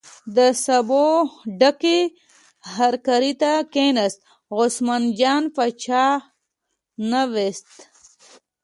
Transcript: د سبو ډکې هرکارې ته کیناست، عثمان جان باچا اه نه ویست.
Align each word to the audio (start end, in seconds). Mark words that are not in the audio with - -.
د 0.35 0.39
سبو 0.65 1.05
ډکې 1.59 1.99
هرکارې 2.75 3.33
ته 3.41 3.51
کیناست، 3.73 4.19
عثمان 4.57 5.03
جان 5.19 5.43
باچا 5.55 6.05
اه 6.13 6.19
نه 7.09 7.21
ویست. 7.33 7.67